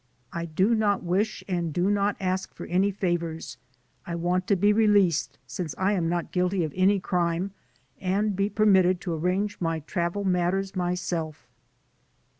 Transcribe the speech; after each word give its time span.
I 0.33 0.45
do 0.45 0.73
not 0.73 1.03
wish 1.03 1.43
and 1.47 1.71
do 1.71 1.91
not 1.91 2.15
ask 2.19 2.55
for 2.55 2.65
any 2.65 2.89
favors. 2.89 3.57
I 4.03 4.15
want 4.15 4.47
to 4.47 4.55
be 4.55 4.73
released 4.73 5.37
since 5.45 5.75
I 5.77 5.93
am 5.93 6.09
not 6.09 6.31
guilty 6.31 6.63
of 6.63 6.73
any 6.75 6.99
crime 6.99 7.51
and 7.99 8.35
be 8.35 8.49
permitted 8.49 8.99
to 9.01 9.13
arrange 9.13 9.61
my 9.61 9.81
travel 9.81 10.23
matters 10.23 10.75
myself." 10.75 11.47